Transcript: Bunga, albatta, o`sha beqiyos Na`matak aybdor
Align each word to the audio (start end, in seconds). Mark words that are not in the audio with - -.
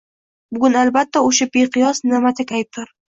Bunga, 0.55 0.79
albatta, 0.85 1.21
o`sha 1.27 1.47
beqiyos 1.57 2.01
Na`matak 2.13 2.55
aybdor 2.61 2.89